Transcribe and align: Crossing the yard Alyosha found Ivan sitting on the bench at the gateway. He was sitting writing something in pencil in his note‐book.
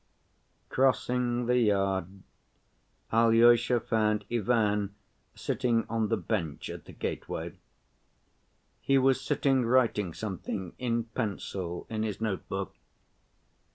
Crossing 0.67 1.45
the 1.45 1.59
yard 1.59 2.23
Alyosha 3.11 3.79
found 3.79 4.25
Ivan 4.31 4.95
sitting 5.35 5.85
on 5.91 6.07
the 6.07 6.17
bench 6.17 6.71
at 6.71 6.85
the 6.85 6.91
gateway. 6.91 7.53
He 8.79 8.97
was 8.97 9.21
sitting 9.21 9.63
writing 9.63 10.11
something 10.15 10.73
in 10.79 11.03
pencil 11.03 11.85
in 11.87 12.01
his 12.01 12.17
note‐book. 12.17 12.71